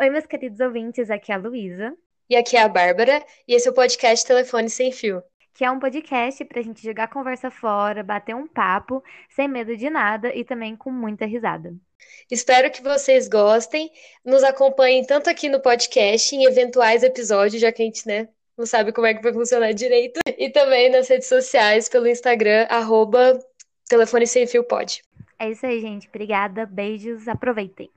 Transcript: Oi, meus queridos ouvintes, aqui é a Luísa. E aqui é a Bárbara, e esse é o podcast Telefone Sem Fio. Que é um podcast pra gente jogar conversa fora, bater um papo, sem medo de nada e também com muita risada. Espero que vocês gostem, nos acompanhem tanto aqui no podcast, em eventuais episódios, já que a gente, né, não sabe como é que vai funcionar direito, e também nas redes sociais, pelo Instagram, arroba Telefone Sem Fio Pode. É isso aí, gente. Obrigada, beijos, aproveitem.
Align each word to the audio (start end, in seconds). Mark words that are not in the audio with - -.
Oi, 0.00 0.10
meus 0.10 0.26
queridos 0.26 0.60
ouvintes, 0.60 1.10
aqui 1.10 1.32
é 1.32 1.34
a 1.34 1.38
Luísa. 1.38 1.92
E 2.30 2.36
aqui 2.36 2.56
é 2.56 2.62
a 2.62 2.68
Bárbara, 2.68 3.20
e 3.48 3.54
esse 3.54 3.66
é 3.66 3.70
o 3.72 3.74
podcast 3.74 4.24
Telefone 4.24 4.70
Sem 4.70 4.92
Fio. 4.92 5.20
Que 5.52 5.64
é 5.64 5.70
um 5.72 5.80
podcast 5.80 6.44
pra 6.44 6.62
gente 6.62 6.84
jogar 6.84 7.08
conversa 7.08 7.50
fora, 7.50 8.04
bater 8.04 8.32
um 8.32 8.46
papo, 8.46 9.02
sem 9.28 9.48
medo 9.48 9.76
de 9.76 9.90
nada 9.90 10.32
e 10.32 10.44
também 10.44 10.76
com 10.76 10.92
muita 10.92 11.26
risada. 11.26 11.74
Espero 12.30 12.70
que 12.70 12.80
vocês 12.80 13.26
gostem, 13.26 13.90
nos 14.24 14.44
acompanhem 14.44 15.04
tanto 15.04 15.28
aqui 15.28 15.48
no 15.48 15.58
podcast, 15.58 16.32
em 16.32 16.44
eventuais 16.44 17.02
episódios, 17.02 17.60
já 17.60 17.72
que 17.72 17.82
a 17.82 17.84
gente, 17.84 18.06
né, 18.06 18.28
não 18.56 18.66
sabe 18.66 18.92
como 18.92 19.08
é 19.08 19.14
que 19.14 19.22
vai 19.22 19.32
funcionar 19.32 19.72
direito, 19.72 20.20
e 20.38 20.48
também 20.48 20.92
nas 20.92 21.08
redes 21.08 21.26
sociais, 21.26 21.88
pelo 21.88 22.06
Instagram, 22.06 22.68
arroba 22.70 23.36
Telefone 23.88 24.28
Sem 24.28 24.46
Fio 24.46 24.62
Pode. 24.62 25.02
É 25.40 25.50
isso 25.50 25.66
aí, 25.66 25.80
gente. 25.80 26.06
Obrigada, 26.06 26.64
beijos, 26.66 27.26
aproveitem. 27.26 27.90